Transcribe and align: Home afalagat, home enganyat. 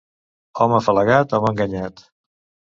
Home 0.63 0.75
afalagat, 0.77 1.37
home 1.39 1.53
enganyat. 1.53 2.03